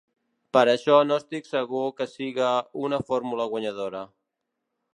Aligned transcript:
Per 0.55 0.61
això 0.71 0.95
no 1.09 1.17
estic 1.21 1.49
segur 1.49 1.83
que 1.99 2.07
siga 2.13 2.49
una 2.87 3.01
fórmula 3.11 3.47
guanyadora. 3.53 4.05